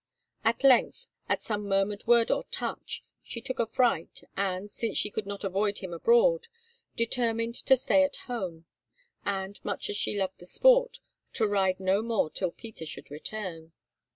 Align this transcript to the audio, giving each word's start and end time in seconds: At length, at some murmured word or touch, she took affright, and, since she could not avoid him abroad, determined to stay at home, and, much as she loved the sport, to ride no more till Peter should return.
At 0.43 0.63
length, 0.63 1.09
at 1.29 1.43
some 1.43 1.67
murmured 1.67 2.07
word 2.07 2.31
or 2.31 2.41
touch, 2.49 3.03
she 3.21 3.39
took 3.39 3.59
affright, 3.59 4.23
and, 4.35 4.71
since 4.71 4.97
she 4.97 5.11
could 5.11 5.27
not 5.27 5.43
avoid 5.43 5.77
him 5.77 5.93
abroad, 5.93 6.47
determined 6.95 7.53
to 7.53 7.77
stay 7.77 8.03
at 8.03 8.15
home, 8.25 8.65
and, 9.25 9.63
much 9.63 9.91
as 9.91 9.97
she 9.97 10.17
loved 10.17 10.39
the 10.39 10.47
sport, 10.47 11.01
to 11.33 11.45
ride 11.47 11.79
no 11.79 12.01
more 12.01 12.31
till 12.31 12.49
Peter 12.49 12.83
should 12.87 13.11
return. 13.11 13.73